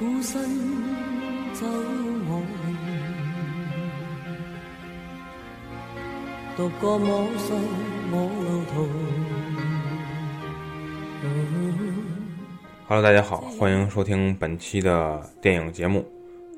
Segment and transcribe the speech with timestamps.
[0.00, 0.40] 孤身
[1.52, 1.66] 走
[2.26, 2.40] 我，
[6.56, 7.54] 独个摸索
[8.10, 8.88] 我路途。
[12.88, 16.10] Hello，大家好，欢迎收听本期的电影节目，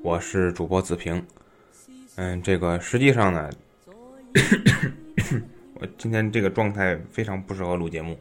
[0.05, 1.27] 我是主播子平。
[2.15, 3.51] 嗯，这个实际上呢，
[5.81, 8.17] 我今天这个状态非常不适合录节目，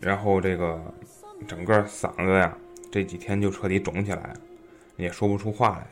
[0.00, 0.80] 然后这个
[1.48, 2.56] 整个嗓子呀，
[2.90, 4.40] 这几天就彻底肿起来了，
[4.96, 5.86] 也说不出话来。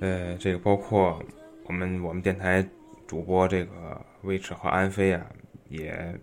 [0.00, 1.22] 呃，这个包括
[1.64, 2.66] 我们我们电台
[3.06, 5.26] 主播这个魏迟和安飞啊，
[5.68, 6.18] 也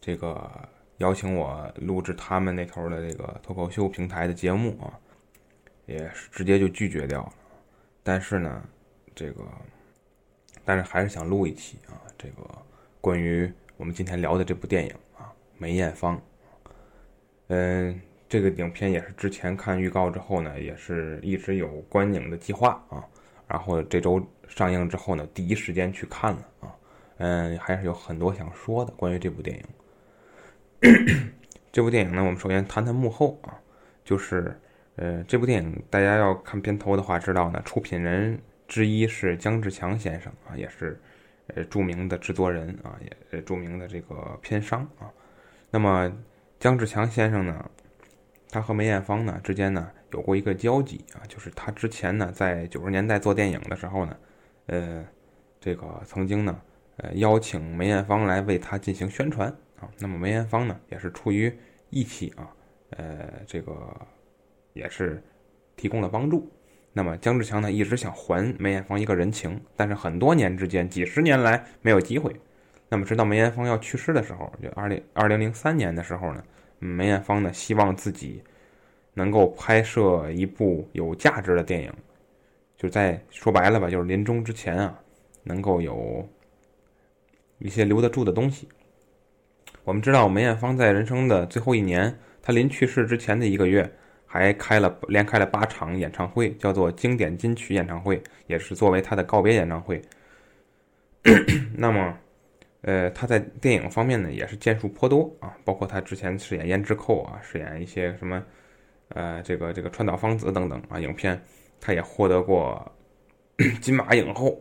[0.00, 0.50] 这个。
[0.98, 4.86] 邀请我录制他们那头的这个脱口秀平台的节目啊，
[5.84, 7.32] 也是直接就拒绝掉了。
[8.04, 8.62] 但是呢，
[9.12, 9.42] 这个，
[10.64, 12.48] 但是还是想录一期啊，这个
[13.00, 15.26] 关于我们今天聊的这部电影啊，
[15.58, 16.16] 《梅艳芳》。
[17.48, 18.00] 嗯，
[18.32, 23.04] 这个影片也是之前看预告之后呢，也是一直有观影的计划啊。
[23.46, 26.74] 然后这周上映之后呢，第一时间去看了啊。
[27.18, 29.64] 嗯，还是有很多想说的关于这部电影。
[31.70, 33.52] 这部电影呢，我们首先谈谈幕后啊，
[34.02, 34.58] 就是
[34.96, 40.98] 呃，这部电影大家要看片头的话，知道呢，出品人之一是姜志强先生啊，也是
[41.48, 42.98] 呃著名的制作人啊，
[43.30, 45.12] 也著名的这个片商啊。
[45.70, 46.10] 那么
[46.58, 47.70] 姜志强先生呢，
[48.52, 54.16] 他和梅艳芳呢之间呢有过一个交集啊，就是他之前呢在九十年代做电影的时候呢，
[54.66, 55.04] 呃，
[55.58, 56.60] 这个曾经呢
[56.98, 59.48] 呃邀请梅艳芳来为他进行宣传。
[59.80, 61.52] 啊，那么梅艳芳呢，也是出于
[61.90, 62.46] 义气啊，
[62.90, 63.74] 呃，这个
[64.74, 65.20] 也是
[65.74, 66.48] 提供了帮助。
[66.92, 72.32] 那么姜志强呢，一直想还梅艳芳一个人情，但是很多年之间，几十年来没有机会。
[72.88, 76.44] 那么直到梅艳芳要去世的时候，就二零二零零三年的时候呢，
[76.84, 78.42] 梅艳芳呢希望自己
[79.14, 81.92] 能够拍摄一部有价值的电影，
[82.76, 84.98] 就在说白了吧，就是临终之前啊，
[85.44, 86.28] 能够有
[87.58, 88.68] 一些留得住的东西。
[89.84, 93.92] 我们知道梅艳芳在人生的最后一年，她临去世之前的一个月，
[94.26, 100.02] 还开了连开了八场演唱会，叫做经典金曲演唱会，也是作为她的告别演唱会。
[101.76, 102.18] 那么，
[102.82, 108.44] 呃，他在电影方面呢，也是建树颇多啊，包括他之前饰演胭脂扣啊，饰演一些什么，
[109.10, 111.40] 呃，这个这个川岛芳子等等啊，影片，
[111.80, 112.92] 他也获得过
[113.80, 114.60] 金马影后，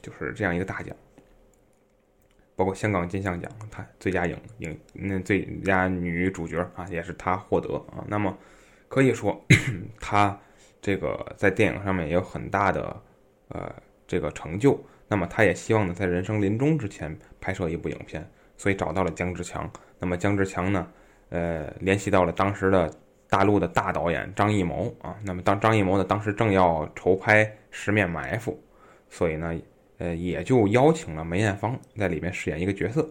[0.00, 0.96] 就是这样一个大奖。
[2.56, 8.02] 包括香港金像奖，他最佳影影那最佳女主角啊，也是她获得啊。
[8.08, 8.36] 那么
[8.88, 9.40] 可以说，
[10.00, 10.36] 她
[10.80, 13.02] 这个在电影上面也有很大的
[13.48, 13.72] 呃
[14.06, 14.82] 这个成就。
[15.08, 18.24] 那么他也希望呢，在人生临终之前拍摄一部影片，
[18.56, 19.68] 所以找到了姜志强。
[19.98, 20.86] 那么姜志强呢，
[21.30, 22.88] 呃，联系到了当时的
[23.28, 25.16] 大陆的大导演张艺谋啊。
[25.24, 28.52] 那么当张艺谋呢，当时正要筹拍《十面埋伏》，
[29.08, 29.58] 所以呢。
[30.00, 33.04] 呃，也就邀请了梅艳芳在里面饰演一个角色，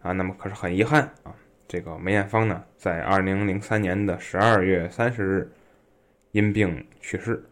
[0.00, 1.34] 啊，那么可是很遗憾啊，
[1.66, 5.52] 这个梅艳芳呢，在二零零三年的十二月三十日
[6.30, 7.44] 因病去世，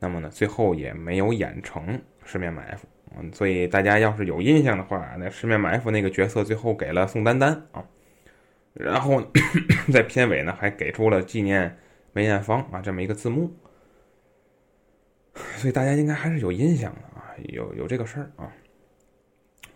[0.00, 1.86] 那么呢，最后也没有演成
[2.24, 7.84] 《十面埋伏》嗯，所以大家要是有印象的话，那《十面埋伏》那个角色最后给了宋丹丹啊，
[8.74, 9.22] 然后
[9.92, 11.76] 在片尾呢还给出了纪念
[12.12, 13.50] 梅艳芳啊这么一个字幕，
[15.56, 17.18] 所以大家应该还是有印象的啊。
[17.48, 18.52] 有有这个事儿啊，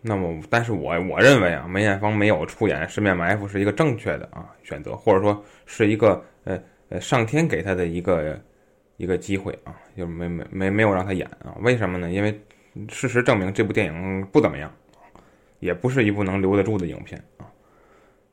[0.03, 8.39] 那么，但是我我认为啊，梅艳芳没有出演《十面埋伏》是一个正确的啊选择，或者说是一个呃呃上天给她的一个
[8.99, 11.57] 一个机会啊，就没没没没有让她演啊？
[11.61, 12.11] 为什么呢？
[12.11, 12.39] 因为
[12.89, 14.73] 事实证明这部电影不怎么样，
[15.61, 17.47] 也不是一部能留得住的影片啊。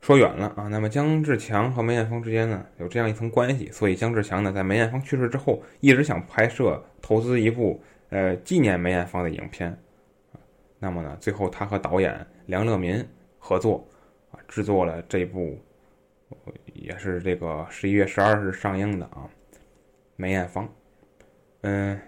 [0.01, 7.81] 说远了啊，那么姜志强和梅艳芳之间呢有这样一层关系，所以姜志强呢在梅艳芳去世之后，一直想拍摄投资一部。
[8.09, 9.75] 呃，纪念梅艳芳的影片，
[10.77, 13.03] 那么呢，最后他和导演梁乐民
[13.39, 13.83] 合作
[14.29, 15.59] 啊，制作了这部，
[16.75, 19.27] 也是这个十一月十二日上映的啊，
[20.15, 20.71] 梅艳芳。
[21.61, 21.99] 嗯，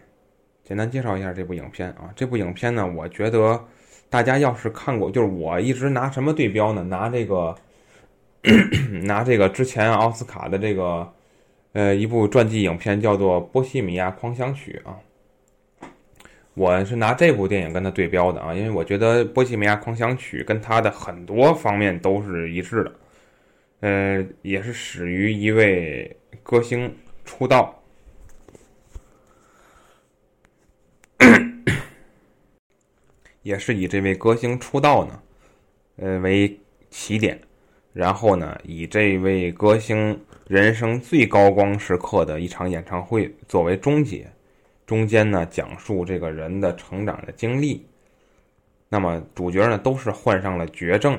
[0.65, 3.63] 简单介绍一下这部影片啊，这部影片呢，我觉得
[4.09, 6.81] 大家要是看过，就是我一直拿什么对标呢？
[6.83, 7.55] 拿这个，
[9.05, 11.07] 拿这个之前奥斯卡的这个，
[11.73, 14.97] 呃，一部传记影片叫做《波西米亚狂想曲》啊。
[16.55, 22.91] 我是拿这部电影跟他对标的啊，因为我觉得《波西米亚狂想曲》跟他的很多方面都是一致的，
[23.81, 26.91] 呃，也是始于一位歌星
[27.23, 27.83] 出道，
[33.45, 35.21] 也是以这位歌星出道呢，
[35.97, 36.59] 呃为
[36.89, 37.39] 起点，
[37.93, 44.27] 然后呢，以这位歌星人生最高光时刻的一场演唱会作为终结，
[44.83, 47.85] 中间呢讲述这个人的成长的经历。
[48.89, 51.15] 那么主角呢都是患上了绝症，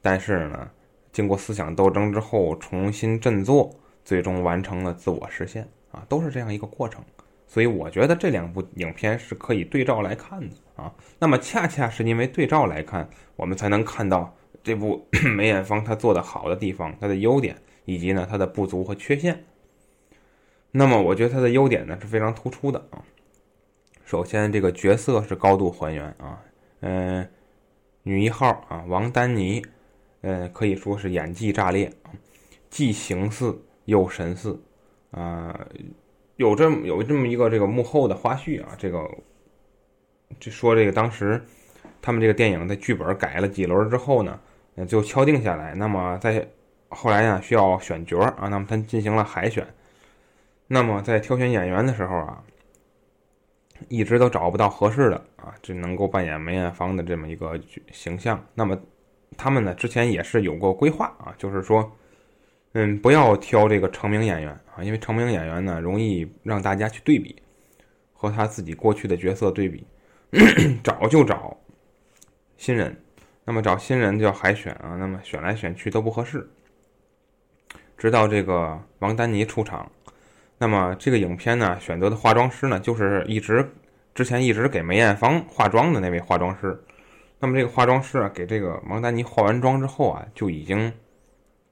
[0.00, 0.70] 但是呢，
[1.10, 3.74] 经过思想斗争之后重新振作，
[4.04, 7.02] 最终完成了自我实现啊，都是这样一个过程。
[7.48, 10.94] 所以我觉得这两部影片是可以对照来看的啊。
[11.18, 14.34] 那么恰恰是因为对照来看，我们才能看到。
[14.62, 15.06] 这部
[15.36, 17.54] 梅艳芳她做的好的地方，她的优点
[17.84, 19.44] 以及呢她的不足和缺陷。
[20.70, 23.04] 那么我觉得她的优点呢是非常突出的啊。
[24.06, 26.42] 首先这个角色是高度还原啊，
[26.80, 27.28] 嗯，
[28.04, 29.62] 女一号啊王丹妮，
[30.22, 31.92] 嗯可以说是演技炸裂，
[32.70, 34.58] 既形似又神似
[35.10, 35.68] 啊。
[36.36, 38.98] 有这么有这么一个这个幕后的花絮啊，这个
[40.40, 41.42] 就说这个当时
[42.00, 44.38] 他们这个电影的剧本改了几轮之后呢。
[44.88, 45.72] 就敲定下来。
[45.72, 46.44] 那么在
[46.88, 48.48] 后来呢，需要选角啊。
[48.50, 49.64] 那么他进行了海选。
[50.66, 52.42] 那么在挑选演员的时候啊，
[53.88, 57.56] 一直都找不到合适的啊，只能够扮演梅艳芳的这么一个
[57.92, 58.44] 形象。
[58.52, 58.76] 那么
[59.36, 61.88] 他们呢，之前也是有过规划啊，就是说，
[62.72, 67.40] 嗯，不要挑这个成名演员啊，因为成名演员呢，容易让大家去对比，
[68.12, 69.86] 和他自己过去的角色对比，
[70.82, 71.56] 找就找
[72.56, 72.96] 新人。
[73.46, 76.48] 那么找新人就要海选啊，那么选来选去都不合适，
[77.98, 79.92] 直到这个王丹妮出场，
[80.56, 83.70] 那么这个影片呢选择的化妆师呢就是一直
[84.14, 86.82] 之前一直给梅艳芳化妆的那位化妆师，
[87.38, 90.90] 那么这个化妆师啊给这个王丹妮化完妆之后啊就已经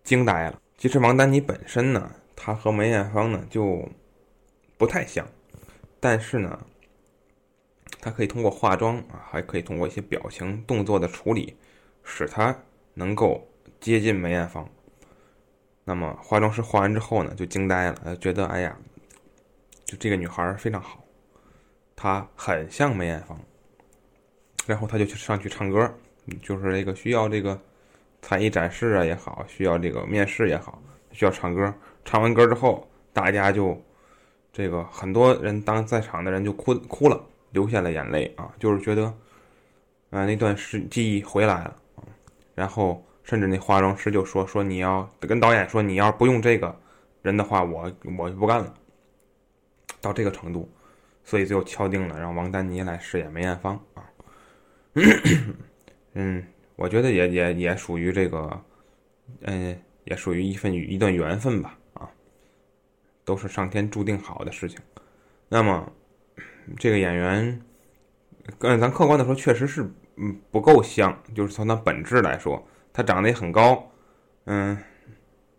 [0.04, 0.60] 惊呆了。
[0.76, 3.88] 其实王丹妮本身呢，她和梅艳芳呢就
[4.76, 5.26] 不太像，
[5.98, 6.66] 但是呢。
[8.02, 11.56] 他可以通过化妆啊，还可以通过一些表情动作的处理，
[12.02, 12.54] 使他
[12.94, 13.46] 能够
[13.80, 14.68] 接近梅艳芳。
[15.84, 18.76] 那么化妆师化完之后呢，就惊呆了，觉得哎呀，
[19.84, 21.04] 就这个女孩非常好，
[21.94, 23.38] 她很像梅艳芳。
[24.66, 25.92] 然后他就去上去唱歌，
[26.42, 27.60] 就是这个需要这个
[28.20, 30.82] 才艺展示啊也好，需要这个面试也好，
[31.12, 31.72] 需要唱歌。
[32.04, 33.80] 唱完歌之后，大家就
[34.52, 37.24] 这个很多人当在场的人就哭哭了。
[37.52, 39.04] 流下了眼泪啊，就是觉得，
[40.10, 41.76] 啊，那段时记忆回来了，
[42.54, 46.74] 然后甚至那化妆师就说说你要跟导演说你要不用这个
[47.22, 48.74] 人的话，我我就不干了，
[50.00, 50.68] 到这个程度，
[51.24, 54.02] 所以最后敲定了让王丹妮来饰演梅艳芳啊，
[56.14, 56.44] 嗯，
[56.76, 58.60] 我觉得也也也属于这个，
[59.42, 62.08] 嗯，也属于一份一段缘分吧啊，
[63.24, 64.78] 都是上天注定好的事情，
[65.48, 65.92] 那么。
[66.78, 67.60] 这个演员，
[68.60, 69.82] 嗯，咱客观的说，确实是
[70.16, 73.90] 嗯不够像，就是从他本质来说，他长得也很高，
[74.44, 74.76] 嗯，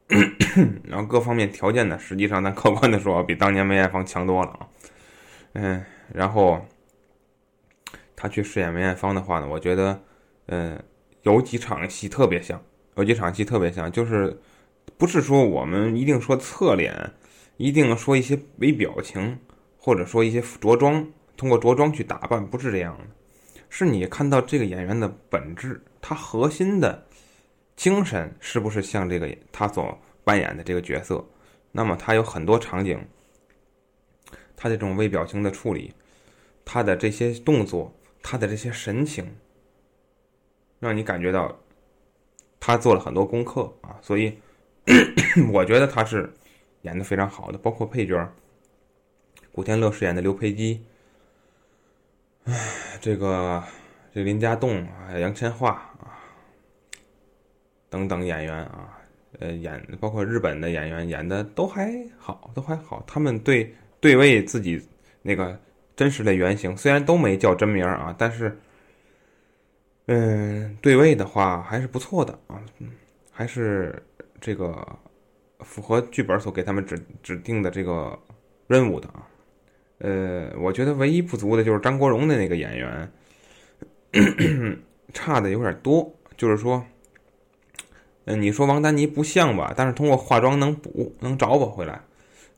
[0.83, 4.67] 然后各方面条件呢，实际上咱客观的说，比当年梅艳芳强多了啊，
[5.53, 5.83] 嗯，
[6.13, 6.63] 然后
[8.15, 10.01] 他去饰演梅艳芳的话呢，我觉得，
[10.47, 10.81] 嗯，
[11.23, 12.61] 有几场戏特别像，
[12.95, 14.39] 有几场戏特别像，就是
[14.97, 17.11] 不是说我们一定说侧脸，
[17.57, 19.39] 一定说一些微表情。
[19.85, 23.03] 或者说一些着装，通过着装去打扮，不是这样的，
[23.69, 27.05] 是你看到这个演员的本质，他核心的
[27.75, 31.21] 精神是不是像这个他所扮演的这个角色？
[31.73, 32.97] 那么他有很多场景，
[34.55, 35.93] 他这种微表情的处理，
[36.63, 39.35] 他的这些动作，他的这些神情，
[40.79, 41.59] 让你感觉到
[42.57, 44.39] 他做了很多功课啊，所以
[45.51, 46.33] 我觉得他是
[46.83, 48.33] 演的非常好的，包括配角。
[49.53, 50.83] 古天乐饰演的刘培基，
[52.45, 53.63] 唉，这个
[54.11, 55.93] 这林家栋啊，杨千嬅啊，
[57.87, 58.97] 等等演员啊，
[59.37, 63.03] 呃，演包括日本的演员演的都还好，都还好。
[63.05, 64.83] 他们对对位自己
[65.21, 65.55] 那个
[65.95, 68.57] 真实的原型，虽然都没叫真名啊，但是，
[70.07, 72.59] 嗯，对位的话还是不错的啊，
[73.31, 74.01] 还是
[74.41, 74.83] 这个
[75.59, 78.17] 符合剧本所给他们指指定的这个
[78.65, 79.29] 任务的啊。
[79.99, 83.11] 呃，我觉得唯一不足的就是张国荣的那个演员，
[85.13, 86.13] 差的有点多。
[86.35, 86.83] 就是说，
[88.25, 89.73] 嗯，你说王丹妮不像吧？
[89.77, 92.01] 但是通过化妆能补，能找补回来。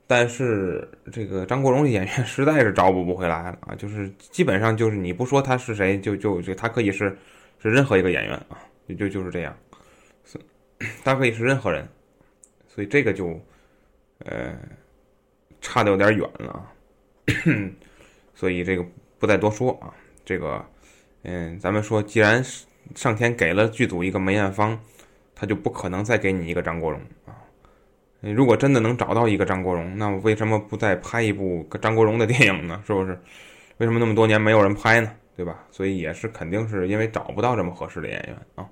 [0.08, 3.74] 但是这个张国荣的演员实在是找补不回来了啊！
[3.76, 7.18] 就是基本上就是你不说他是谁，就就就他可以是
[7.60, 9.58] 是任何一个演员啊，就就就是这样，
[10.24, 10.40] 是
[11.04, 11.88] 他可以是任何人，
[12.68, 13.40] 所以这个就
[14.20, 14.56] 呃
[15.60, 16.72] 差的有点远了啊。
[18.34, 18.86] 所以这个
[19.20, 20.66] 不再多说啊，这个，
[21.24, 22.44] 嗯，咱们说，既然
[22.96, 24.80] 上天给了剧组一个梅艳芳，
[25.34, 27.34] 他就不可能再给你一个张国荣啊。
[28.22, 32.82] 如果真的能找到一个张国荣，那为什么不再拍一部张国荣的电影呢？
[32.86, 33.20] 是不是？
[33.78, 35.12] 为什么那么多年没有人拍呢？
[35.36, 35.66] 对吧？
[35.70, 38.66] 所以也是肯定是因为找不到这么合适的演员啊。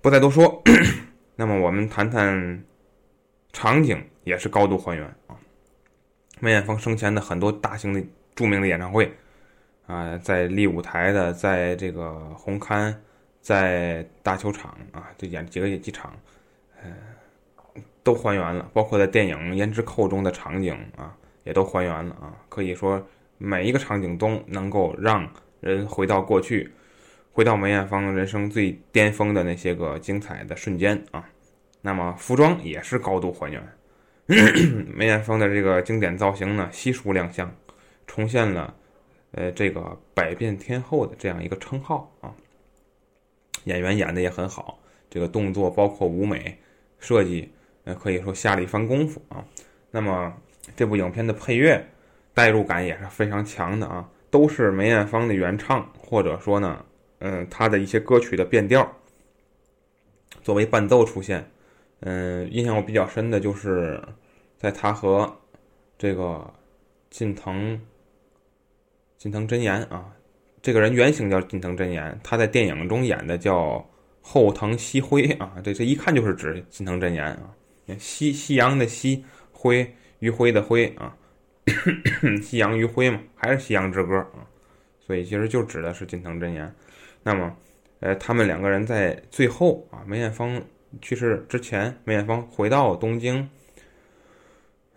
[0.00, 0.62] 不再多说，
[1.34, 2.64] 那么我们谈谈
[3.52, 5.34] 场景，也是高度还原啊。
[6.40, 8.02] 梅艳芳生前的很多大型的
[8.34, 9.12] 著名的演唱会
[9.86, 12.94] 啊，在立舞台的，在这个红磡，
[13.40, 16.12] 在大球场啊，就演几个几场，
[16.82, 16.90] 呃，
[18.02, 18.68] 都还原了。
[18.72, 22.32] 包括在电影《胭脂扣》中的场景啊，也都还原了啊。
[22.48, 23.04] 可以说
[23.38, 25.28] 每一个场景都能够让
[25.60, 26.70] 人回到过去。
[27.32, 31.24] 回到梅艳芳人生最巅峰的那些个精彩的瞬间啊，
[31.82, 33.62] 那么服装也是高度还原。
[34.94, 37.50] 梅艳芳的这个经典造型呢，悉数亮相，
[38.06, 38.74] 重现了
[39.32, 42.34] 呃这个百变天后的这样一个称号啊。
[43.64, 46.58] 演员演的也很好，这个动作包括舞美
[46.98, 47.50] 设计，
[47.84, 49.44] 呃可以说下了一番功夫啊。
[49.90, 50.36] 那么
[50.76, 51.84] 这部影片的配乐
[52.34, 56.84] 代入感也是非常强的啊，都是梅艳芳的原唱，或者说呢。
[57.20, 58.88] 嗯，她的一些歌曲的变调
[60.40, 61.50] 作为伴奏出现，
[62.00, 64.00] 嗯，印象我比较深的就是，
[64.56, 65.30] 在他和
[65.98, 66.48] 这个
[67.10, 67.80] 近藤
[69.16, 70.12] 近藤真言啊，
[70.62, 73.84] 这个人原型叫近藤真言，他在电影中演的叫
[74.20, 77.52] 后藤希辉啊，这这一看就是指近藤真言啊，
[77.98, 81.16] 夕夕阳的夕辉余晖的辉啊，
[82.42, 84.46] 夕阳余晖嘛，还是夕阳之歌啊，
[85.00, 86.72] 所以其实就指的是近藤真言。
[87.24, 87.56] 那么，
[88.00, 90.62] 呃，他们两个人在最后啊，梅艳芳
[91.00, 93.48] 去世之前，梅艳芳回到东京，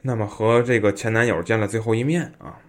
[0.02, 2.60] 那么和这个前男友见了最后一面啊。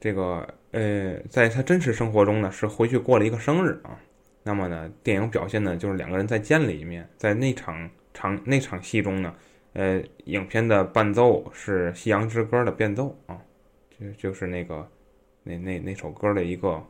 [0.00, 3.98] 这个呃，在他真实生活中呢，是回去过了一个生日啊。
[4.44, 9.34] 那么呢，电影表现呢，就是两个人再见了一面，在那场场那场戏中呢，
[9.72, 13.36] 呃，影片的伴奏是《夕阳之歌》的变奏啊，
[13.98, 14.88] 就就是那个
[15.42, 16.80] 那那那首歌的一个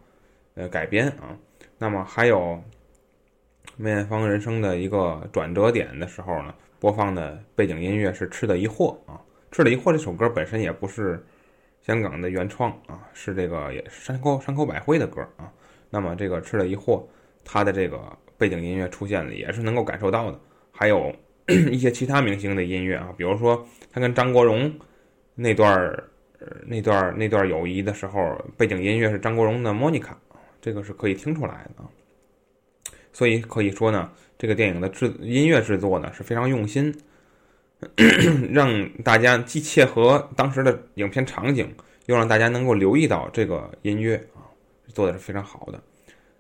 [0.55, 1.35] 呃改编啊。
[1.79, 2.63] 那么还有
[3.81, 9.15] 梅艳芳人生的一个转折点的时候呢，播放的背景音乐是《吃的疑惑》啊，
[9.57, 11.25] 《吃的疑惑》这首歌本身也不是
[11.81, 15.49] 香港的原创啊，是这个也是山口山口百惠的歌啊。
[15.91, 16.99] 那么这个《吃的疑惑》
[17.45, 18.01] 它的这个
[18.37, 20.41] 背景音乐出现了，也是能够感受到的。
[20.73, 21.15] 还有
[21.71, 24.69] 一些其他明星的音乐啊，比如说他跟张国荣
[25.37, 26.03] 那段儿
[26.67, 30.15] 那段儿那段友谊的时候，背景音乐是张国荣的《莫妮卡》。
[30.61, 31.87] 这个是可以听出来的啊，
[33.19, 34.09] 所以可以说呢，
[34.39, 36.95] 这个电影的制音乐制作呢是非常用心，
[38.53, 41.69] 让大家既切合当时的影片场景，
[42.07, 44.47] 又让大家能够留意到这个音乐啊，
[44.95, 45.83] 做的是非常好的。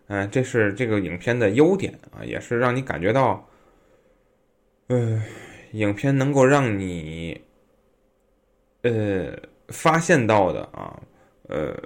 [0.06, 3.44] 嗯，这是这个影片的优点啊，也是让你感觉到，
[4.87, 5.20] 呃，
[5.73, 7.40] 影片能够让你
[8.82, 11.02] 呃发现到的啊，
[11.49, 11.76] 呃。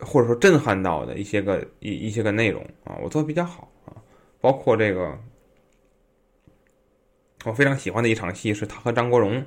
[0.00, 3.68] 或者说震撼到的一些个一一些个内容啊，我做的比较好，
[4.40, 5.18] 包括这个
[7.44, 9.44] 我非常喜欢的一场戏是他和张国荣，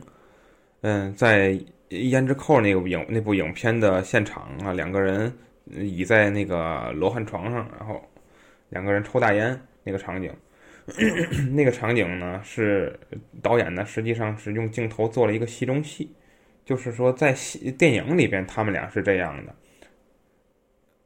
[0.81, 1.51] 嗯，在
[1.89, 5.31] 《胭脂扣》那个影那部影片的现场啊，两个人
[5.65, 8.01] 倚在那个罗汉床上，然后
[8.69, 10.33] 两个人抽大烟那个场景，
[11.53, 12.97] 那个场景呢是
[13.41, 16.13] 导演呢实际上是用镜头做了一个戏中戏，
[16.65, 19.55] 就是说在戏电影里边他们俩是这样的。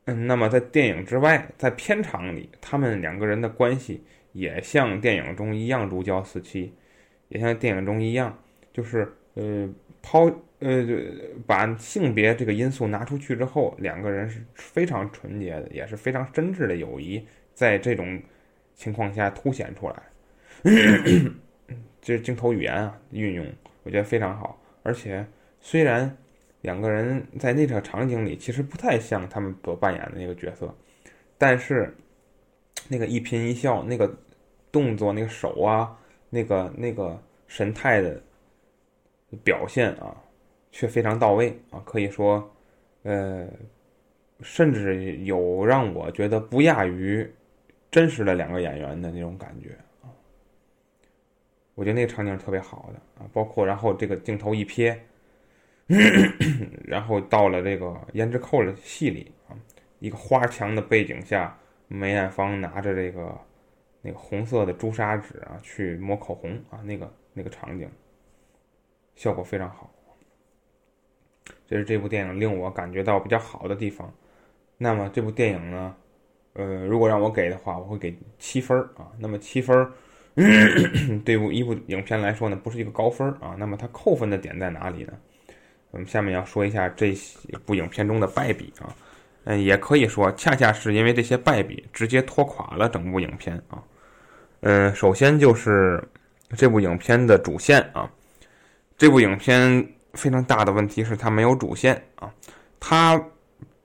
[0.07, 6.71] 嗯，那么在电影之外，在片场里，他们两个人的关系也像电影中一样如胶似漆，
[7.27, 8.37] 也像电影中一样，
[8.71, 9.67] 就是呃
[10.03, 10.25] 抛
[10.59, 10.85] 呃
[11.47, 18.21] 把性别这个因素拿出去之后，两个人是非常纯洁的，也是非常真挚的友谊，在这种
[18.75, 20.03] 情况下凸显出来，
[21.99, 23.43] 这镜头语言啊运用，
[23.81, 25.25] 我觉得非常好，而且
[25.59, 26.15] 虽然。
[26.65, 30.73] 两个人在那场场景里，其实不太像他们所扮演的那个角色，
[31.37, 31.95] 但是
[32.89, 34.11] 那个一颦一笑、那个
[34.71, 35.95] 动作、那个手啊、
[36.31, 38.19] 那个那个神态的
[39.43, 40.19] 表现啊，
[40.71, 41.79] 却非常到位啊！
[41.85, 42.51] 可以说，
[43.03, 43.47] 呃，
[44.41, 47.31] 甚至有让我觉得不亚于
[47.91, 50.09] 真实的两个演员的那种感觉啊！
[51.75, 54.97] 我觉得那个场景特别好的啊，包括然后这个镜头一瞥。
[56.83, 59.53] 然后到了这个胭脂扣的戏里啊，
[59.99, 61.55] 一个花墙的背景下，
[61.87, 63.39] 梅艳芳拿着这个
[64.01, 67.87] 那个红色的朱砂纸啊去抹口红啊，那个那个场景
[69.15, 69.91] 效果非常好。
[71.67, 74.11] 这是这部电影令我感觉到比较好的地方。
[74.77, 75.95] 那么这部电影呢，
[76.53, 79.11] 呃，如果让我给的话，我会给七分啊。
[79.19, 79.87] 那么七分
[81.23, 83.55] 对部一部影片来说呢，不是一个高分啊。
[83.59, 85.13] 那么它扣分的点在哪里呢？
[85.95, 87.15] 我们下面要说一下这
[87.65, 88.93] 部影片中的败笔啊。
[89.45, 93.81] 嗯，也可以说，恰恰是因为这些败笔，直接拖垮了整部影片啊。
[94.59, 96.03] 嗯，首先就是
[96.57, 98.09] 这部影片的主线啊。
[98.97, 102.29] 这部影片非常大的问题是它没有主线啊，
[102.79, 103.23] 它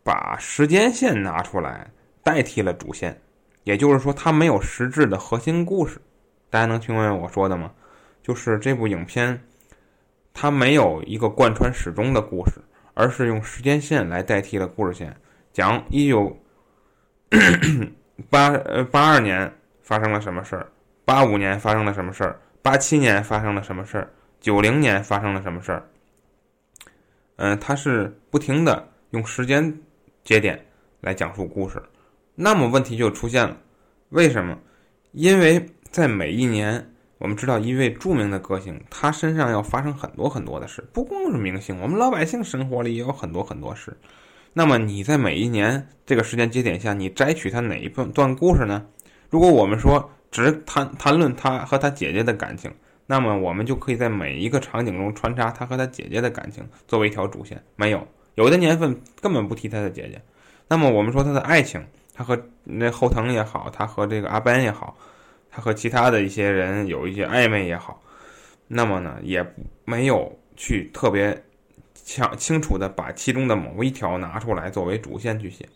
[0.02, 1.88] 把时间线拿出来
[2.24, 3.16] 代替了主线，
[3.62, 6.00] 也就是说，它没有实质的核心故事。
[6.48, 7.70] 大家能听明白我说的吗？
[8.22, 9.40] 就是这部影片，
[10.40, 12.62] 它没有一个贯穿始终的故事，
[12.94, 15.14] 而是用时间线来代替了故事线，
[15.52, 16.34] 讲一九
[18.30, 20.66] 八呃八二年发生了什么事儿，
[21.04, 25.86] 八五年发生了什么事儿，八七年发生了什么事儿，九零年发生了什么事儿。
[27.36, 29.78] 嗯，它是不停的用时间
[30.24, 30.58] 节点
[31.02, 31.82] 来讲述故事，
[32.34, 33.54] 那么问题就出现了，
[34.08, 34.58] 为什么？
[35.12, 35.68] 因为。
[35.90, 36.89] 在每一年，
[37.20, 43.94] 我们知道一位著名的歌星，他身上要发生很多很多的事，不光是明星，我们老百姓生活里也有很多很多事。
[44.54, 48.86] 那么你在每一年这个时间节点下，你摘取他哪一段段故事呢？
[49.28, 52.72] 如果我们说只谈谈论他和他姐姐的感情，
[53.06, 57.62] 那么我们就可以在每一个场景中穿插他和他姐姐的感情作为一条主线。
[57.76, 60.22] 没有，有的年份根本不提他的姐姐。
[60.68, 61.84] 那么我们说他的爱情，
[62.14, 64.96] 他和那后藤也好，他和这个阿班也好。
[65.50, 68.02] 他和其他的一些人有一些暧昧也好，
[68.68, 69.44] 那么呢，也
[69.84, 71.42] 没有去特别
[71.94, 75.68] 强清楚的把其中的某一条拿出来作为主线去写。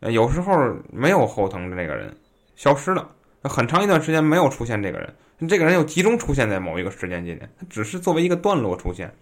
[0.00, 2.16] 呃，有时候没有后藤的这个人
[2.56, 3.10] 消失了，
[3.42, 5.14] 很长一段时间没有出现这个人，
[5.48, 9.12] 这个人又集中出现在某一个时间节点，他只是作为一个段落出现。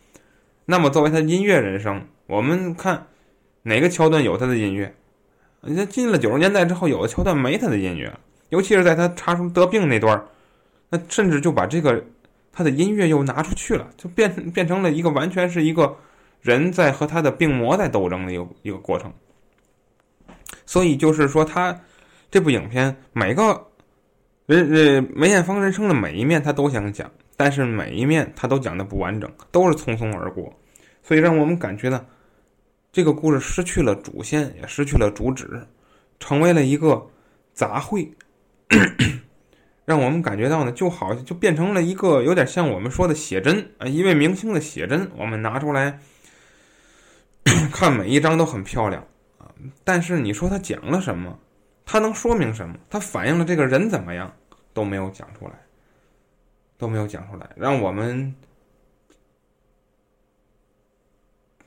[0.65, 3.07] 那么作为他音乐人生，我们看
[3.63, 4.95] 哪个桥段有他的音乐？
[5.63, 8.13] 你看进了九十年代之后，有的桥段没他的音乐。
[8.51, 10.25] 尤其是在他查出得病那段
[10.89, 12.05] 那甚至就把这个
[12.53, 15.97] 他的音乐又拿出去了，就变 变成了一个完全是一个
[16.41, 19.13] 人在和他的病魔在斗争的一个一个过程。
[20.65, 21.79] 所以就是说，他
[22.31, 23.67] 这部影片每个
[24.47, 30.53] 人呃梅艳芳人生的每一面他都想讲，但是每一面他都讲的不完整，都是匆匆而过，
[31.03, 32.07] 所以让我们感觉呢
[32.93, 35.61] 这个故事失去了主线，也失去了主旨，
[36.21, 37.05] 成为了一个
[37.53, 38.09] 杂烩。
[39.85, 46.01] 让我们感觉到呢，就好像就变成了一个有点像我们说的写真啊，一位明星的写真，我们拿出来
[47.73, 49.07] 看，每一张都很漂亮
[49.39, 49.51] 啊。
[49.85, 51.39] 但是你说他讲了什么，
[51.85, 54.35] 他能说明什么，他反映了这个人怎么样，
[54.75, 55.53] 都没有讲出来，
[56.77, 58.35] 都没有讲出来，让我们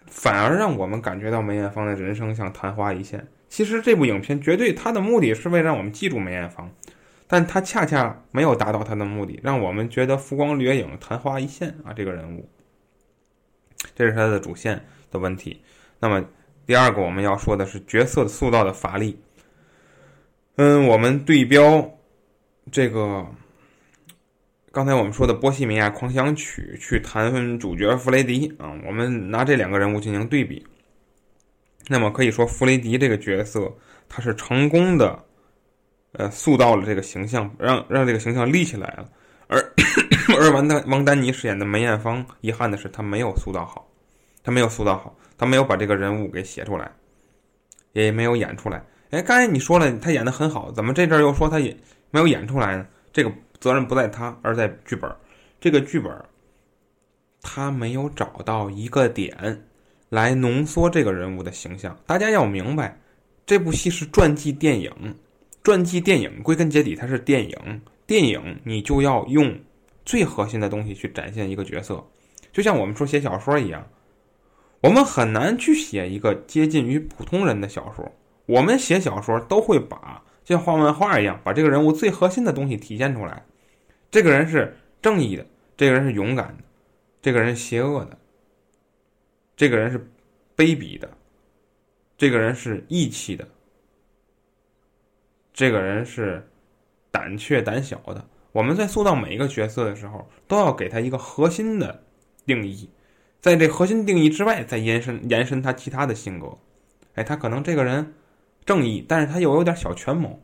[0.08, 3.26] 反而让我们感觉到梅艳芳的人生像昙花一现。
[3.48, 6.70] 其实这部影片绝对它的目的是为让我们记住梅艳芳。
[7.32, 11.94] 但他恰恰没有达到他的目的，让我们觉得浮光掠影、昙花一现啊！
[11.94, 12.50] 这个人物，
[13.96, 15.62] 这是他的主线的问题。
[16.00, 16.26] 那么
[16.66, 19.22] 第二个我们要说的是角色塑造的乏力。
[20.56, 21.88] 嗯，我们对标
[22.72, 23.24] 这个
[24.72, 30.66] 刚才我们说的《波西米亚狂想曲》去谈主角弗雷迪啊，我们拿这两个人物进行对比。
[31.90, 33.72] 那么可以说，弗雷迪这个角色
[34.08, 35.26] 他是成功的。
[36.14, 39.08] 呃，塑造了这个形象，让让这个形象立起来了。
[39.48, 39.60] 而
[40.38, 43.88] 而王丹王丹妮饰演的梅艳芳，遗憾的是她没有塑造好，
[44.44, 46.92] 她没有塑造好，她没有把这个人物给写出来，
[47.94, 48.84] 也没有演出来。
[49.12, 51.76] 哎，刚才你说了，她演的很好，怎么这阵又说她也
[52.12, 52.86] 没有演出来呢？
[53.12, 55.10] 这个责任不在她，而在剧本。
[55.60, 56.12] 这个剧本，
[57.42, 59.64] 他没有找到一个点
[60.10, 61.98] 来浓缩这个人物的形象。
[62.06, 62.98] 大家要明白，
[63.46, 64.92] 这部戏是传记电影。
[65.70, 69.56] 传记电影归根结底它是电影，电影你就要用
[70.04, 72.04] 最核心的东西去展现一个角色，
[72.52, 73.88] 就像我们说写小说一样，
[74.82, 78.12] 我们很难去写一个接近于普通人的小说。
[78.48, 83.46] 我们写小说都会把像画漫画一样，把这个人物最核心的东西体现出来。
[84.10, 85.46] 这个人是正义的，
[85.78, 86.64] 这个人是勇敢的，
[87.22, 88.18] 这个人邪恶的，
[89.56, 90.00] 这个人是
[90.58, 91.08] 卑鄙的，
[92.18, 93.48] 这个人是义气的。
[95.60, 96.50] 这个人是
[97.12, 98.26] 胆怯胆小的。
[98.54, 102.02] 我们在塑造每一个角色的时候，都要给他一个核心的
[102.46, 102.90] 定义，
[103.42, 106.58] 在这核心定义之外，再延伸延伸他其他的性格。
[107.16, 108.14] 哎，他可能这个人
[108.66, 110.42] 正义，但是他又有点小权谋。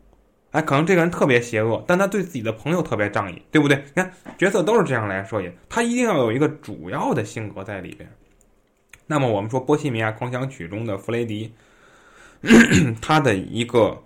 [0.51, 3.77] 哎，可能这个人特别邪恶，但他对自己的朋友特别仗义，对不对？
[3.77, 8.11] 你看角色都是这样来设计，他一定要有一个主要的性格在里边。
[9.07, 11.53] 那么我们说《波西米亚狂想曲》中的弗雷迪，
[13.01, 14.01] 他的一个。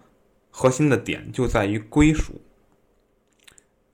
[0.60, 2.41] 核心的点就在于归属。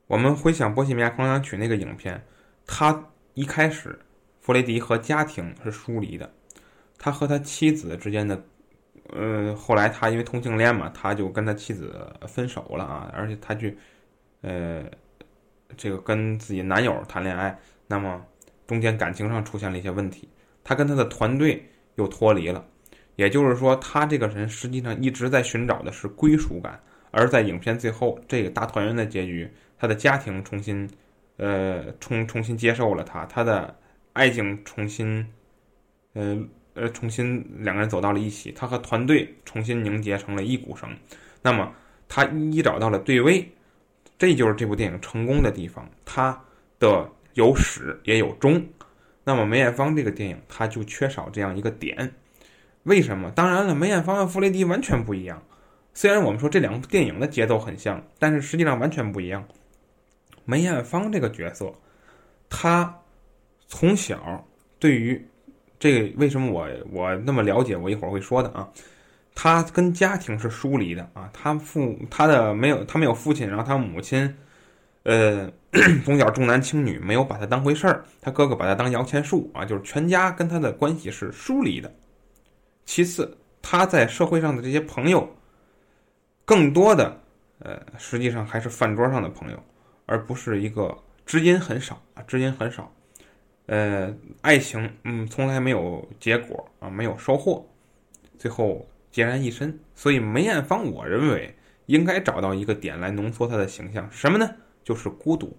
[0.08, 2.26] 我们回想《波西米亚狂想曲》那个影片，
[2.66, 4.00] 他一开始
[4.42, 6.34] 弗雷迪和家庭是疏离的，
[6.98, 8.44] 他和他妻子之间的，
[9.14, 13.78] 呃，后来他因为同性恋嘛，他就跟他妻子分手了啊，而且他去，
[14.42, 14.84] 呃，
[15.78, 18.26] 这个跟自己男友谈恋爱，那么
[18.66, 20.28] 中间感情上出现了一些问题，
[20.64, 22.66] 他跟他的团队又脱离了，
[23.16, 26.80] 也就是说，他这个人实际上一直在寻找的是归属感，
[27.12, 29.50] 而在影片最后这个大团圆的结局。
[29.78, 30.90] 他的家庭重新，
[31.38, 33.76] 呃，重重新接受了他，他的
[34.14, 35.26] 爱情重新，
[36.14, 36.38] 呃
[36.76, 40.90] 呃，重新两个人走到了一起，他和团队重新凝结成了一股绳。
[41.42, 41.74] 那么
[42.08, 43.46] 他一一找到了对位，
[44.18, 45.90] 这就是这部电影成功的地方。
[46.06, 46.42] 它
[46.80, 48.66] 的有始也有终。
[49.24, 52.14] 那么梅艳芳这个电影，它就缺少这样一个点。
[52.86, 53.32] 为什么？
[53.32, 55.42] 当然了，梅艳芳和弗雷迪完全不一样。
[55.94, 59.44] 虽然我们说这两部电影的节奏很像，但是实际上完全不一样。
[60.44, 61.74] 梅艳芳这个角色，
[62.50, 63.00] 她
[63.68, 64.46] 从小
[64.78, 65.26] 对于
[65.80, 67.76] 这个为什么我我那么了解？
[67.76, 68.70] 我一会儿会说的啊。
[69.34, 74.32] 她跟家庭是疏离的啊，她父她的没有她没有父亲，然后她母亲，
[75.04, 75.52] 呃，
[76.06, 78.06] 从小重男轻女，没有把她当回事儿。
[78.22, 81.92] 她哥哥把她当摇钱树啊，就是全家跟她的关系是疏离的。
[82.86, 85.28] 其次，他在社会上的这些朋友，
[86.46, 87.20] 更多的
[87.60, 89.64] 呃，实际上还是饭桌上的朋友。
[90.08, 90.96] 而不是一个
[91.26, 92.94] 知音很少啊，知音很少，
[93.66, 97.68] 呃，爱情嗯从来没有结果啊，没有收获，
[98.38, 99.80] 最后孑然一身。
[99.96, 101.56] 所以梅艳芳，我认为
[101.88, 104.48] 应该找到一个点来浓缩她的形象，什么呢？
[104.84, 105.58] 就是孤独。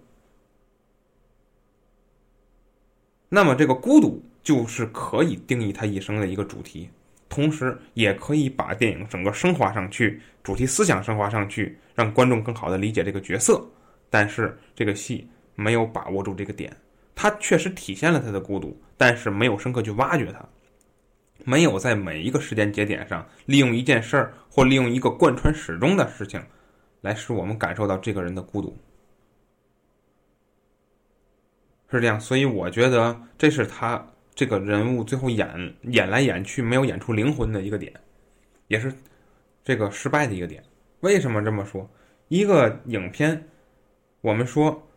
[3.27, 6.89] 那么这个孤独就是可以定义她一生的一个主题，
[7.29, 13.63] 同时也可以把电影整个升华上去，主题思想升华上去，让观众更好的理解这个角色。
[14.09, 16.75] 但是这个戏没有把握住这个点，
[17.13, 20.47] 它确实体现了他的孤独，但是没有深刻去挖掘它，
[21.43, 26.41] 没有在每一个时间节点上利用一件事儿或利用一个贯穿始终的事情，
[27.01, 28.75] 来使我们感受到这个人的孤独，
[31.91, 32.17] 是这样。
[32.19, 34.05] 所以我觉得这是他
[34.37, 37.91] 这个人物最后演演来演去没有演出灵魂的一个点，
[38.67, 38.93] 也是
[39.63, 40.61] 这个失败的一个点。
[40.99, 41.89] 为什么这么说？
[42.27, 43.47] 一个影片。
[44.21, 44.87] 我们说，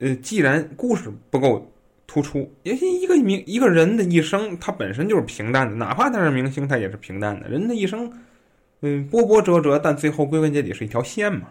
[0.00, 1.72] 呃，既然故事不够
[2.06, 7.48] 突出，也一个明一个人的一生，他本身就是平淡的，哪怕他是明星，他也是平淡的。
[7.48, 8.12] 人的一生，
[8.80, 11.48] 嗯，波波折折，但最后归根结底是一条线嘛，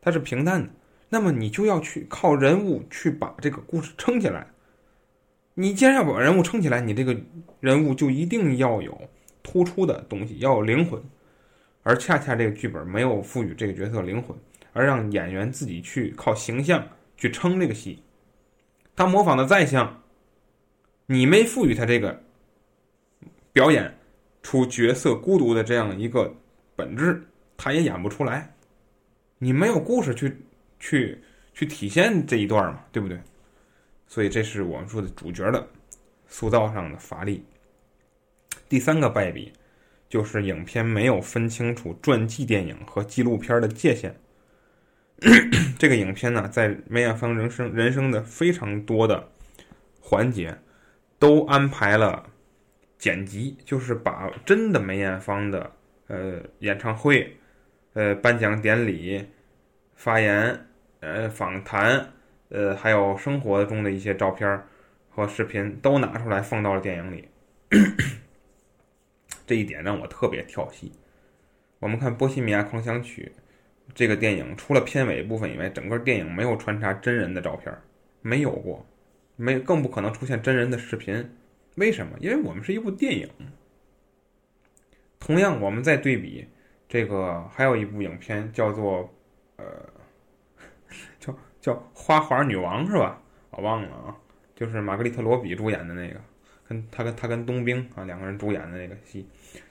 [0.00, 0.68] 它是平淡的。
[1.10, 4.48] 那么你就要去靠人物去把这个故事撑起来。
[5.58, 7.18] 你既然要把人物撑起来，你这个
[7.58, 8.96] 人物就一定要有
[9.42, 11.02] 突出的东西，要有灵魂。
[11.82, 14.36] 而恰恰这个剧本没有赋予这个角色灵魂。
[14.72, 18.02] 而让演员自己去靠形象去撑这个戏，
[18.94, 20.02] 他模仿的再像，
[21.06, 22.22] 你没赋予他这个
[23.54, 23.96] 表演
[24.42, 26.30] 出角色孤独的这样一个
[26.74, 28.54] 本质，他也演不出来。
[29.38, 30.36] 你没有故事去
[30.78, 31.22] 去
[31.54, 33.18] 去体现这一段嘛，对不对？
[34.06, 35.68] 所以这是我们说的主角的
[36.26, 37.44] 塑造上的乏力。
[38.68, 39.52] 第三个败笔
[40.08, 44.14] 就是影片没有分清楚传记电影和纪录片的界限。
[45.78, 49.28] 这个影片呢，在梅艳芳人生人生的非常多的
[50.00, 50.58] 环节，
[51.18, 52.28] 都安排了
[52.98, 55.72] 剪辑，就是把真的梅艳芳的
[56.08, 57.36] 呃演唱会、
[57.94, 59.26] 呃颁奖典礼、
[59.94, 60.66] 发言、
[61.00, 62.12] 呃访谈、
[62.48, 64.62] 呃还有生活中的一些照片
[65.08, 67.28] 和视频都拿出来放到了电影里。
[69.46, 70.92] 这一点让我特别跳戏。
[71.78, 73.32] 我们看《波西米亚狂想曲》。
[73.94, 77.72] 这个电影除了片尾部分以外，整个电影没有穿插真人的照片，
[78.20, 78.84] 没有过，
[79.36, 81.30] 没更不可能出现真人的视频。
[81.76, 82.18] 为什么？
[82.20, 83.30] 因为我们是一部电影。
[85.20, 86.48] 同样，我们再对比
[86.88, 89.08] 这个，还有一部影片叫做
[89.56, 89.64] 呃，
[91.20, 91.32] 叫
[91.66, 93.20] 叫《花环女王》是吧？
[93.50, 94.14] 我忘了啊，
[94.54, 96.20] 就是玛格丽特罗比主演的那个，
[96.68, 99.26] 跟她跟她跟冬兵啊两个人主演的那个戏。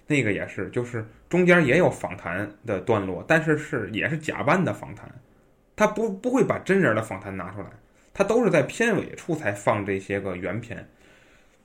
[0.05, 5.09] 那个也是，就是中间也有访谈的段落，但是是也是假扮的访谈，
[5.73, 7.67] 他不不会把真人的访谈拿出来，
[8.13, 10.85] 他都是在片尾处才放这些个原片，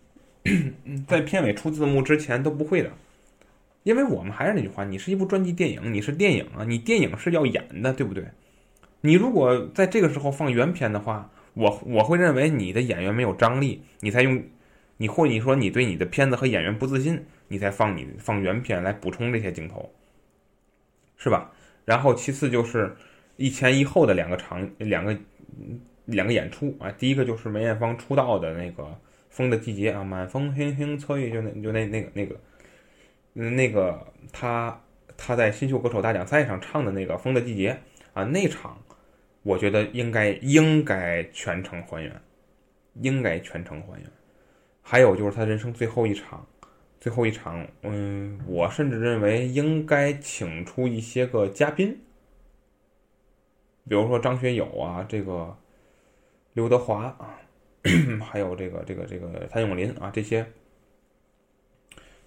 [1.08, 2.92] 在片尾出字幕之前都不会的，
[3.82, 8.24] 因为我们还是那句话，你是一部传记电影，你是电影啊，你电影是要演的，对不对？
[9.00, 14.42] 你如果在这个时候放原片的话，我我会认为你的演员没有张力，你才用，
[14.96, 17.24] 你或你说你对你的片子和演员不自信。
[17.52, 19.92] 你才放你放原片来补充这些镜头，
[21.16, 21.50] 是吧？
[21.84, 22.94] 然后其次就是
[23.36, 25.18] 一前一后的两个场两个
[26.04, 28.84] 两个演出啊，第一个就是梅艳芳出道的那个
[29.30, 32.36] 《风的季节》啊，满风轻轻吹，就那就那那个那个，
[33.34, 33.98] 嗯，那个
[34.30, 34.80] 他
[35.16, 37.72] 他在新秀歌手大奖赛上唱的那个《风的季节》
[38.12, 38.78] 啊，那场
[39.42, 42.20] 我觉得应该应该全程还原，
[43.00, 44.10] 应该全程还原。
[44.82, 46.46] 还有就是他人生最后一场，
[47.00, 51.92] 最后一场，嗯，我甚至认为应该请出一些个嘉宾，
[53.88, 55.56] 比如说张学友啊，这个。
[56.52, 57.38] 刘德华啊，
[58.28, 60.44] 还有这个这个这个谭咏麟啊，这些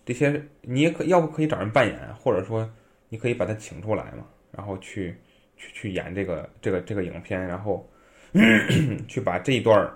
[0.05, 2.73] 这些你也可要不可以找人扮演，或者说
[3.09, 5.17] 你可以把他请出来嘛，然后去
[5.55, 7.87] 去去演这个这个这个影片，然后
[9.07, 9.91] 去把这一段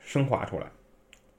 [0.00, 0.66] 升华出来，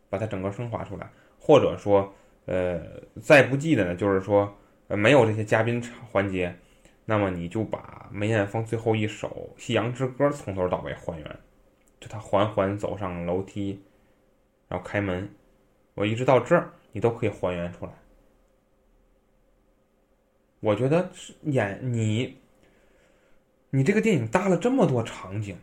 [0.09, 2.13] 把它整个升华出来，或者说
[2.45, 2.81] 呃
[3.21, 4.55] 再不济的呢，就是说
[4.87, 6.55] 没有这些嘉宾环节，
[7.05, 11.39] 那么你就把梅艳芳最后一首《夕阳之歌》从头到尾还原。
[11.97, 13.81] 就他缓缓走上楼梯，
[14.67, 15.27] 然后开门，
[15.95, 17.91] 我一直到这儿，你都可以还原出来。
[20.59, 22.37] 我觉得是演你，
[23.75, 25.57] 你这个电影搭了这么多场景，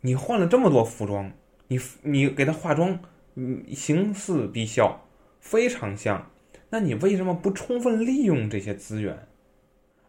[0.00, 1.30] 你换了这么多服装，
[1.68, 2.98] 你你给他化妆，
[3.34, 5.06] 嗯，形似逼笑，
[5.40, 6.30] 非常像。
[6.70, 9.28] 那你为什么不充分利用这些资源，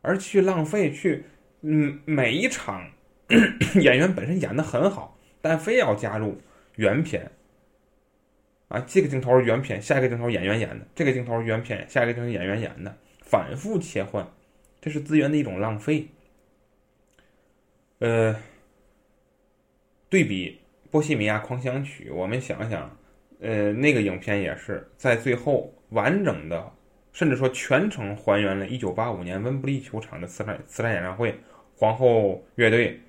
[0.02, 1.26] 而去浪费去？
[1.60, 2.90] 嗯，每一场
[3.82, 5.20] 演员本身演的很好。
[5.42, 6.38] 但非要加入
[6.76, 7.30] 原片
[8.70, 14.26] 啊，这个镜头是原片，下一个镜头演员演的；这个镜头是原片，下一个镜头演员演的，反复切换，
[14.80, 16.08] 这是资源的一种浪费。
[18.00, 18.36] 呃，
[20.10, 20.60] 对比
[20.92, 22.90] 《波西米亚狂想曲》，我们想想，
[23.40, 26.72] 呃，那个影片也是在最后完整的，
[27.14, 31.38] 甚至说全程还原了1985年温布利球场的慈善慈善演唱会，
[31.76, 33.00] 皇后乐队。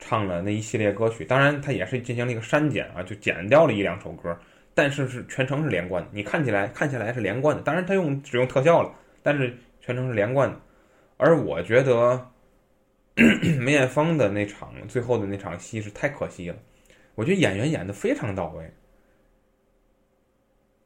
[0.00, 4.36] 唱了那一系列歌曲，当然它也是进行了一个删减啊，就剪掉了一两首歌，
[4.74, 6.10] 但是是全程是连贯的。
[6.12, 10.60] 你看起来看起来是连贯的，当然它用只用特效了，但是全程是连贯的。
[11.16, 12.28] 而我觉得
[13.60, 16.56] 梅艳芳的那场最后的那场戏是太可惜了，
[17.14, 18.70] 我觉得演员演的非常到位。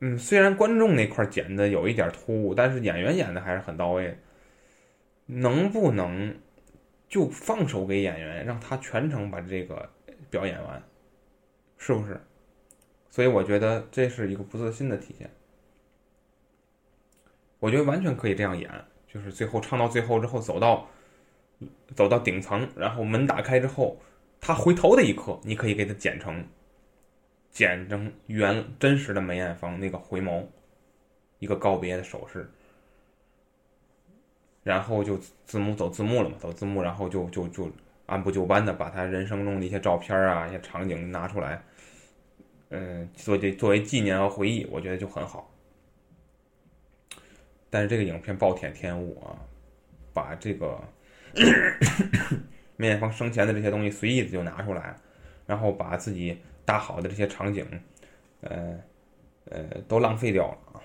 [0.00, 4.18] 嗯，虽然观众那块剪的有一点突兀，但是演员演的还是很到位。
[5.26, 6.38] 能不能？
[7.08, 9.90] 就放手给演员，让他全程把这个
[10.28, 10.82] 表演完，
[11.78, 12.20] 是不是？
[13.08, 15.30] 所以我觉得这是一个不自信的体现。
[17.58, 18.70] 我觉得完全可以这样演，
[19.06, 20.86] 就是最后唱到最后之后，走到
[21.94, 23.98] 走到顶层，然后门打开之后，
[24.40, 26.46] 他回头的一刻，你可以给他剪成
[27.50, 30.44] 剪成原真实的梅艳芳那个回眸，
[31.38, 32.50] 一个告别的手势。
[34.64, 35.16] 然后就
[35.46, 37.70] 字幕走字幕了嘛，走字幕，然后就就就
[38.06, 41.62] 按部就班的把他人生中的一些照片啊、一些场景拿出来，
[42.68, 45.50] 嗯，作为作为纪念和回忆，我觉得就很好。
[47.70, 49.40] 但是这个影片暴殄天物啊，
[50.12, 50.78] 把这个
[52.76, 54.94] 梅艳芳生前的这些东西随意的就拿出来，
[55.46, 57.66] 然后把自己搭好的这些场景，
[58.40, 58.78] 呃
[59.46, 60.80] 呃，都浪费掉了啊。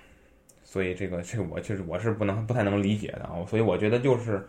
[0.63, 4.43] 所以这个这个我就是我是不能不太能理解的啊，所以我觉得就是，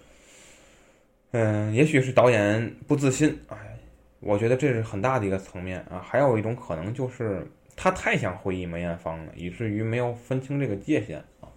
[1.32, 3.76] 嗯，也许是导演不自信，哎，
[4.20, 6.00] 我觉得这是很大的一个层面啊。
[6.02, 11.48] 还有一种可能就是他太想回忆梅艳芳了，以至于没有分清这个界限啊。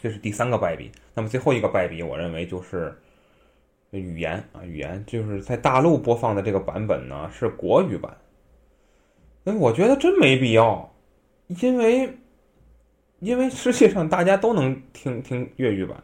[0.00, 0.92] 这是第三个败笔。
[1.18, 2.96] 那么最后一个败笔，我认为就是
[3.90, 8.16] 语言啊，语言就是在大陆播放的这个版本呢是国语版，
[9.46, 10.94] 哎，我觉得真没必要，
[11.48, 12.16] 因为。
[13.20, 16.00] 因为世界上大家都能听听粤语版，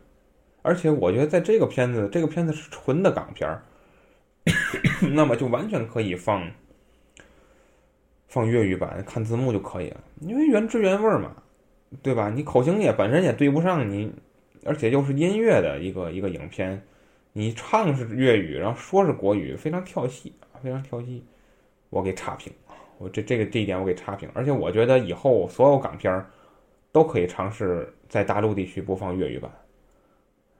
[0.62, 3.62] 而且我觉得在这个片子，这个片子是纯的港片儿，
[5.14, 6.50] 那么就完全可以放
[8.26, 10.00] 放粤语版，看字幕就可以了。
[10.22, 11.36] 因为原汁原味嘛，
[12.02, 12.30] 对吧？
[12.30, 14.12] 你口型也本身也对不上你，
[14.64, 16.82] 而且又是音乐的一个一个影片，
[17.32, 21.24] 你唱是粤语，然后说是国语，非常跳戏，非常跳戏。
[21.90, 22.52] 我给差评，
[22.98, 24.28] 我这这个这一点我给差评。
[24.34, 26.30] 而且我觉得以后所有港片儿。
[26.94, 29.50] 都可以尝试在大陆地区播放粤语版，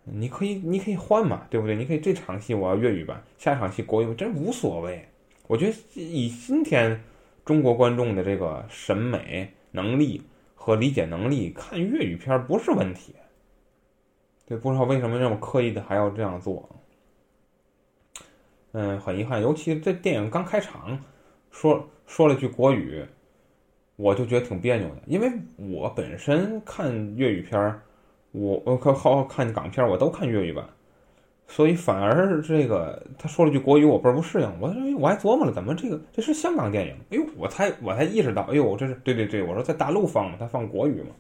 [0.02, 1.76] 你可以，你可以换嘛，对不对？
[1.76, 5.06] 你可以这场戏我要粤语版，下场戏国语，真无所谓。
[5.46, 7.00] 我觉得以今天
[7.44, 10.20] 中国观众的这个审美能力
[10.56, 13.14] 和理解能力，看粤语片不是问题。
[14.46, 16.68] 对，不知道为什么这么刻意的还要这样做。
[18.72, 20.98] 嗯，很遗憾，尤其这电影刚开场，
[21.50, 23.04] 说说了句国语。
[23.96, 27.80] 我就觉得挺别扭的，因为我本身看粤语片儿，
[28.32, 30.68] 我我可好好看港片儿，我都看粤语版。
[31.46, 34.52] 所以反而这个他说了句国语，我倍儿不适应。
[34.60, 34.66] 我
[34.98, 36.96] 我还琢磨了，怎么这个这是香港电影？
[37.10, 41.10] 哎呦，我才我才意识到，哎呦，这是对对对，我说在大陆放嘛，他放国语嘛，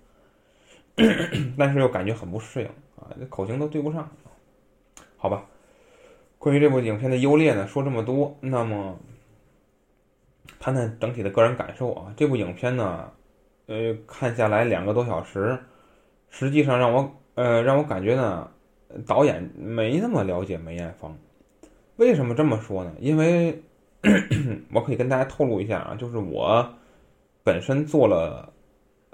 [1.58, 4.08] 但是又感觉很不适应啊，这口型都对不上。
[5.16, 5.44] 好吧，
[6.38, 8.98] 关于这部影片的优劣呢，说这么多，那么
[10.58, 12.12] 谈谈整体的个人感受啊。
[12.16, 13.10] 这部影片呢，
[13.66, 15.58] 呃，看下来两个多小时，
[16.30, 18.50] 实际上让我呃让我感觉呢。
[19.08, 21.18] 导演没那么了解梅艳芳，
[21.96, 22.94] 为什么这么说呢？
[23.00, 23.60] 因为
[24.72, 26.64] 我可以跟大家透露一下啊，就是我
[27.42, 28.52] 本身做了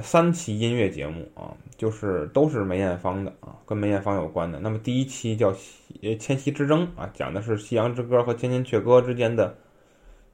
[0.02, 4.58] 三期音乐节目啊，就是都是梅艳芳的啊，跟梅艳芳有关的。
[4.60, 5.52] 那么第一期叫
[6.02, 9.56] 《呃千禧之争》啊，讲的是《夕阳之歌》和《千千阙歌》之间的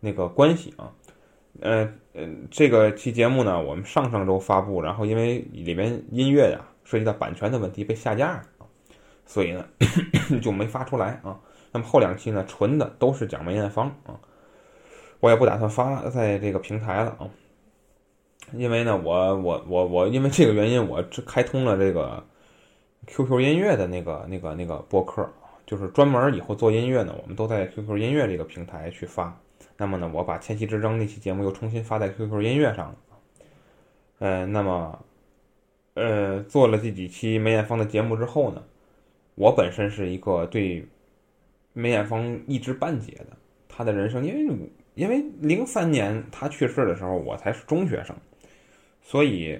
[0.00, 0.92] 那个关系啊。
[1.61, 8.66] 呃呃，这个期节目呢，我们上上周发布，然后因为里面音乐呀涉及到版权的问题被下架了啊。
[9.24, 9.66] 所以呢，
[10.42, 11.38] 就没发出来啊。
[11.72, 14.20] 那么后两期呢，纯的都是讲梅艳芳啊。
[15.20, 17.26] 我也不打算发在这个平台了啊，
[18.53, 22.23] 因为呢，我我我我因为这个原因，我开通了这个
[23.07, 25.29] QQ 音乐的那个那个那个播客，
[25.67, 29.37] 就是专门以后做音乐呢，我们都在 QQ 音乐这个平台去发。
[29.77, 32.97] 那么呢，我把《千禧之争》那期节目又重新发在 QQ 音乐上了。
[34.19, 35.05] 呃，那么
[35.95, 38.63] 呃，做了这几期梅艳芳的节目之后呢？
[39.35, 40.89] 我本身是一个对
[41.75, 43.37] 梅艳芳一知半解的，
[43.69, 48.17] 她的人生，因为因为零三年她去世的时候，我才是中学生，
[49.09, 49.57] 所以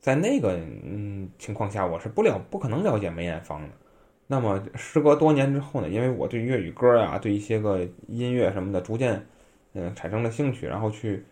[0.00, 0.52] 在那个
[0.84, 3.68] 嗯情况下，我是不了不可能了解梅艳芳的。
[4.28, 9.26] 那么时隔多年之后呢，因为我对粤语歌啊，对一些个音乐什么的，逐渐
[9.72, 11.24] 嗯产生了兴趣，然后去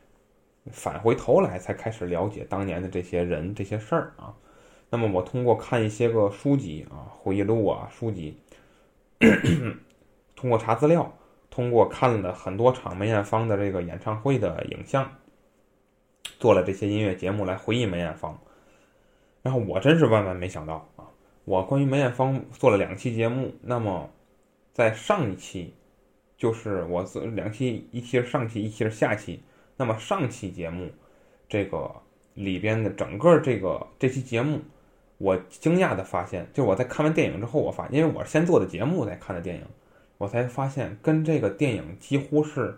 [0.73, 4.35] 返回头来，才开始了解当年的这些人这些事儿啊。
[4.91, 8.37] 那么我通过看一些个书籍啊、回忆录啊、书籍，
[10.35, 11.17] 通过查资料，
[11.51, 15.09] 通过看了很多场梅艳芳的这个演唱会的影像，
[16.39, 18.39] 做了这些音乐节目来回忆梅艳芳。
[19.43, 21.05] 然后我真是万万没想到啊！
[21.45, 24.09] 我关于梅艳芳做了两期节目，那么
[24.73, 25.75] 在上一期，
[26.37, 29.43] 就是我做两期，一期是上期，一期是下期。
[29.77, 30.91] 那么上期节目
[31.49, 31.91] 这个
[32.35, 34.61] 里边的整个这个这期节目。
[35.19, 39.63] 我惊讶的发现，就我在看完电影之后，我发，因为我先做的节目再看的电影，
[40.19, 42.77] 我才发现跟这个电影几乎是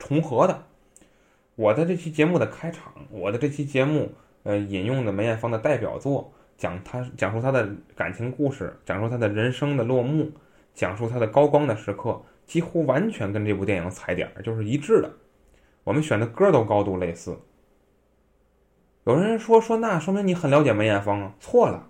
[0.00, 0.66] 重合的。
[1.58, 4.12] 我的这期节目的开场，我的这期节目，
[4.44, 10.30] 呃，引用的梅艳芳的代表作，讲她讲述她的感情故事，讲述她的人生的落幕，
[10.72, 15.10] 讲述她的高光的时刻，几乎完全跟这部电影踩点儿就是一致的。
[15.82, 17.36] 我们选的歌都高度类似。
[19.02, 21.34] 有人说说那说明你很了解梅艳芳啊？
[21.40, 21.88] 错了，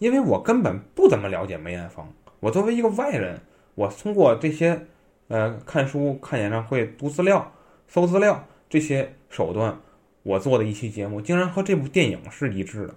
[0.00, 2.12] 因为我根本不怎么了解梅艳芳。
[2.40, 3.40] 我作为一个外人，
[3.76, 4.88] 我通过这些，
[5.28, 7.52] 呃，看书、看演唱会、读资料、
[7.86, 9.78] 搜资料这些手段，
[10.22, 12.94] 我做的一期节目，竟然和这部电影是一致的，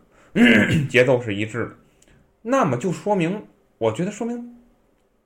[0.88, 1.71] 节奏是一致的。
[2.43, 3.45] 那么就说明，
[3.77, 4.55] 我觉得说明，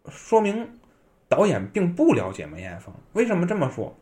[0.09, 0.67] 说明
[1.27, 2.95] 导演并不了解梅艳芳。
[3.13, 3.95] 为什么这么说？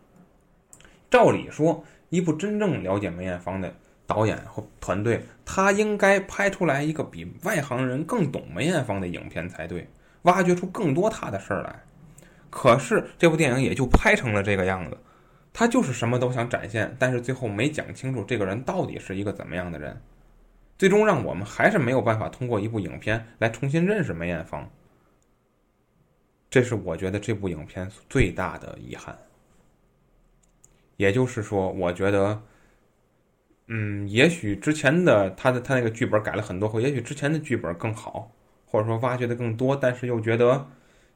[1.10, 3.73] 照理说，一部真正了解梅艳芳的。
[4.08, 9.89] 导演和团队，他应该拍出来一个比外行人更懂梅艳芳的影片才对，
[10.21, 11.81] 挖掘出更多他的事儿来。
[12.51, 14.95] 可是这部电影也就拍成了这个样子，
[15.57, 20.01] 他就是什么都想展现，但是最后没讲清楚这个人到底是一个怎么样的人，
[20.77, 24.69] 最终让我们还是没有办法通过一部影片来重新认识梅艳芳。
[26.49, 29.17] 这是我觉得这部影片最大的遗憾。
[30.97, 32.43] 也就是说，我觉得。
[33.67, 38.31] 嗯，也许之前的他的他那个剧本改了很多回，也许之前的剧本更好，
[38.63, 40.67] 或者说挖掘的更多，但是又觉得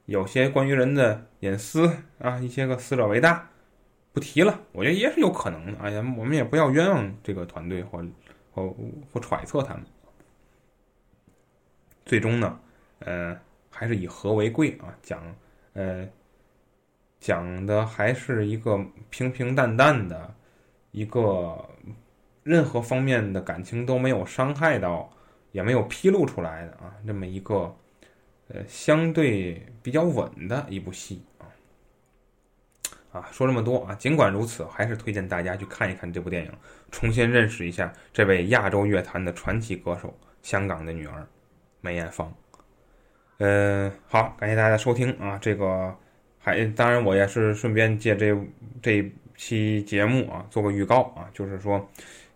[0.06, 3.49] 有些关于人的隐私啊，一些个死者为大，
[4.20, 4.60] 不提了。
[4.74, 5.80] 我觉得也是有可能的。
[5.80, 8.06] 哎呀，我们也不要冤枉这个团队或
[8.52, 8.76] 或
[9.10, 9.84] 或揣测他们。
[12.06, 12.60] 最终呢，
[13.00, 13.40] 呃，
[13.70, 15.24] 还是以和为贵啊，讲
[15.74, 16.06] 呃
[17.20, 18.78] 讲的还是一个
[19.10, 20.36] 平平淡淡的
[20.92, 21.58] 一个。
[22.42, 25.08] 任何方面的感情都没有伤害到，
[25.52, 27.76] 也没有披露出来的啊，这么一个
[28.48, 31.22] 呃相对比较稳的一部戏
[33.12, 36.52] 啊，说这么多啊，尽管如此，还是推荐大家去看一看这部电影，
[36.92, 41.28] 重新认识一下这位亚洲乐坛的传奇歌手——香港的女儿
[41.82, 42.34] 梅艳芳。
[43.38, 45.96] 嗯，好，感谢大家的收听啊，这个
[46.38, 48.36] 还当然我也是顺便借这
[48.82, 51.88] 这期节目啊做个预告啊，就是说。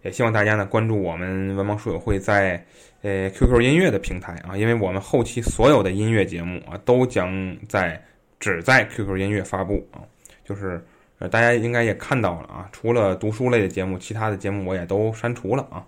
[0.03, 2.61] 也希望大家呢关注我们文盲书友会在
[3.03, 8.03] 呃 QQ 音乐的平台啊，因为我们后期所有的音乐节目啊都将在
[8.37, 10.03] 只在 QQ 音乐发布啊，
[10.43, 10.83] 就是
[11.19, 15.85] 呃大家应该也看到了啊，除了读书类的节目，其他的节目我也都删除了啊。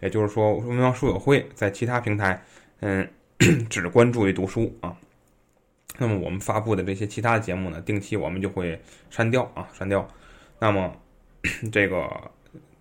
[0.00, 2.42] 也就是说，文盲书友会在其他平台
[2.80, 3.08] 嗯
[3.70, 4.94] 只关注于读书啊。
[5.96, 8.78] 那么我们发布的这些其他的节目呢，定期我们就会
[9.08, 10.06] 删掉啊，删掉。
[10.58, 10.94] 那么
[11.72, 12.06] 这个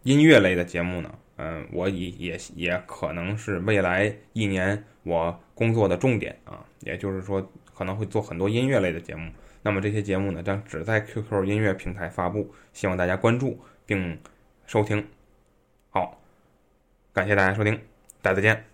[0.01, 9.31] 音乐类的节目呢，嗯，我也也也可能是未来一年我工作的重点啊，也就是说可能会做很多音乐类的节目。
[9.63, 14.19] 那么这些节目呢，将只在 QQ 音乐平台发布，希望大家关注并
[14.67, 15.07] 收听。
[15.89, 16.21] 好，
[17.11, 17.81] 感谢大家收听，
[18.21, 18.72] 大家再见。